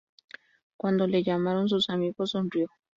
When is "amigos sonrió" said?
1.91-2.69